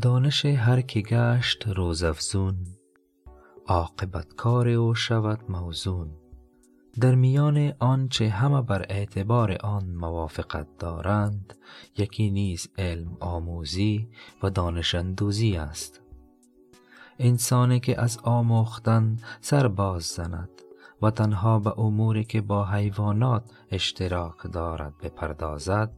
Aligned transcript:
دانش 0.00 0.44
هر 0.44 0.80
که 0.80 1.00
گشت 1.00 1.68
روزافزون 1.68 2.56
عاقبت 3.66 4.34
کار 4.34 4.68
او 4.68 4.94
شود 4.94 5.40
موزون. 5.48 6.10
در 7.00 7.14
میان 7.14 7.72
آنچه 7.78 8.28
همه 8.28 8.62
بر 8.62 8.86
اعتبار 8.88 9.56
آن 9.60 9.84
موافقت 9.90 10.66
دارند 10.78 11.54
یکی 11.96 12.30
نیز 12.30 12.68
علم 12.78 13.16
آموزی 13.20 14.08
و 14.42 14.50
دانش 14.50 14.94
اندوزی 14.94 15.56
است. 15.56 16.00
انسانی 17.18 17.80
که 17.80 18.00
از 18.00 18.18
آموختن 18.22 19.16
سر 19.40 19.68
باز 19.68 20.02
زند 20.02 20.62
و 21.02 21.10
تنها 21.10 21.58
به 21.58 21.78
اموری 21.78 22.24
که 22.24 22.40
با 22.40 22.64
حیوانات 22.64 23.50
اشتراک 23.70 24.52
دارد 24.52 24.98
بپردازد 24.98 25.92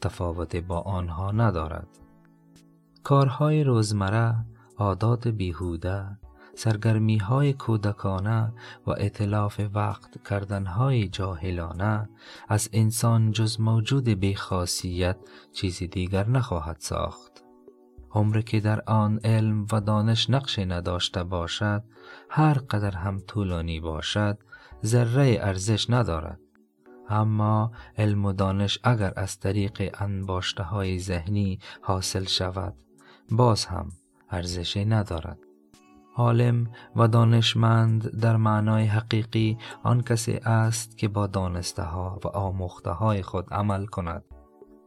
تفاوت 0.00 0.56
با 0.56 0.80
آنها 0.80 1.30
ندارد. 1.30 2.01
کارهای 3.04 3.64
روزمره 3.64 4.34
عادات 4.78 5.28
بیهوده 5.28 6.18
سرگرمی 6.54 7.18
های 7.18 7.52
کودکانه 7.52 8.52
و 8.86 8.90
اطلاف 8.90 9.60
وقت 9.74 10.28
کردنهای 10.28 11.08
جاهلانه 11.08 12.08
از 12.48 12.68
انسان 12.72 13.30
جز 13.30 13.60
موجود 13.60 14.08
بیخاصیت 14.08 15.16
چیزی 15.52 15.86
دیگر 15.86 16.28
نخواهد 16.28 16.76
ساخت. 16.78 17.42
عمری 18.10 18.42
که 18.42 18.60
در 18.60 18.82
آن 18.86 19.20
علم 19.24 19.66
و 19.72 19.80
دانش 19.80 20.30
نقش 20.30 20.58
نداشته 20.58 21.24
باشد 21.24 21.84
هر 22.28 22.54
قدر 22.54 22.96
هم 22.96 23.18
طولانی 23.18 23.80
باشد 23.80 24.38
ذره 24.84 25.38
ارزش 25.40 25.90
ندارد. 25.90 26.40
اما 27.08 27.72
علم 27.98 28.24
و 28.24 28.32
دانش 28.32 28.78
اگر 28.84 29.12
از 29.16 29.38
طریق 29.38 29.94
انباشته 29.98 30.62
های 30.62 30.98
ذهنی 30.98 31.58
حاصل 31.82 32.24
شود 32.24 32.74
باز 33.30 33.64
هم 33.64 33.88
ارزشی 34.30 34.84
ندارد. 34.84 35.38
عالم 36.16 36.70
و 36.96 37.08
دانشمند 37.08 38.20
در 38.20 38.36
معنای 38.36 38.84
حقیقی 38.84 39.58
آن 39.82 40.02
کسی 40.02 40.32
است 40.32 40.98
که 40.98 41.08
با 41.08 41.26
دانسته 41.26 41.82
ها 41.82 42.20
و 42.24 42.28
آموخته 42.28 42.90
های 42.90 43.22
خود 43.22 43.54
عمل 43.54 43.86
کند. 43.86 44.24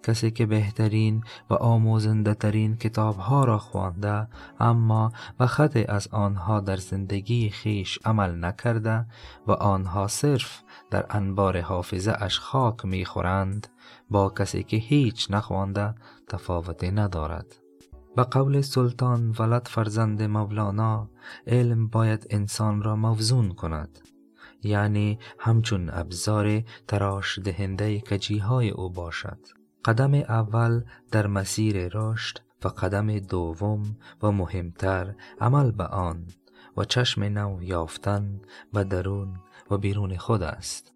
کسی 0.03 0.31
که 0.31 0.45
بهترین 0.45 1.23
و 1.49 1.53
آموزنده 1.53 2.33
ترین 2.33 2.77
کتاب 2.77 3.17
ها 3.17 3.43
را 3.43 3.57
خوانده 3.57 4.27
اما 4.59 5.11
و 5.39 5.47
خط 5.47 5.85
از 5.89 6.07
آنها 6.07 6.59
در 6.59 6.77
زندگی 6.77 7.49
خیش 7.49 7.99
عمل 8.05 8.45
نکرده 8.45 9.05
و 9.47 9.51
آنها 9.51 10.07
صرف 10.07 10.63
در 10.91 11.05
انبار 11.09 11.61
حافظه 11.61 12.15
اش 12.19 12.39
خاک 12.39 12.85
می 12.85 13.05
خورند 13.05 13.67
با 14.09 14.29
کسی 14.29 14.63
که 14.63 14.77
هیچ 14.77 15.31
نخوانده 15.31 15.95
تفاوتی 16.27 16.91
ندارد. 16.91 17.64
به 18.15 18.23
قول 18.23 18.61
سلطان 18.61 19.35
ولد 19.39 19.67
فرزند 19.67 20.21
مولانا 20.23 21.09
علم 21.47 21.87
باید 21.87 22.27
انسان 22.29 22.83
را 22.83 22.95
موزون 22.95 23.49
کند. 23.49 23.99
یعنی 24.63 25.19
همچون 25.39 25.89
ابزار 25.89 26.63
تراش 26.87 27.39
دهنده 27.39 27.99
کجیهای 27.99 28.69
او 28.69 28.89
باشد. 28.89 29.39
قدم 29.85 30.13
اول 30.13 30.83
در 31.11 31.27
مسیر 31.27 31.89
رشد 31.93 32.37
و 32.63 32.67
قدم 32.67 33.19
دوم 33.19 33.97
و 34.23 34.31
مهمتر 34.31 35.15
عمل 35.41 35.71
به 35.71 35.83
آن 35.83 36.27
و 36.77 36.83
چشم 36.83 37.23
نو 37.23 37.63
یافتن 37.63 38.41
به 38.73 38.83
درون 38.83 39.35
و 39.71 39.77
بیرون 39.77 40.17
خود 40.17 40.43
است. 40.43 40.94